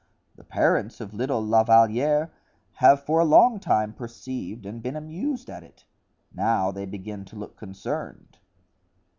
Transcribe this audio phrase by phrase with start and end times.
[0.35, 2.31] The parents of little La Valliere
[2.77, 5.85] have for a long time perceived and been amused at it;
[6.33, 8.39] now they begin to look concerned."